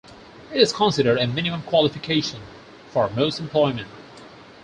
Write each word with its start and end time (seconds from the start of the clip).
It 0.51 0.59
is 0.59 0.73
considered 0.73 1.19
a 1.19 1.27
minimum 1.27 1.61
qualification 1.61 2.41
for 2.89 3.07
most 3.11 3.39
employment. 3.39 3.87